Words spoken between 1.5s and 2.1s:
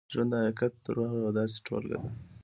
ټولګه ده.